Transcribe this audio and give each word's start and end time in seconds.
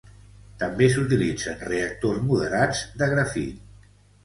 També 0.63 0.87
s'utilitzen 0.93 1.61
reactors 1.73 2.25
moderats 2.31 2.83
de 3.03 3.13
grafit. 3.15 3.89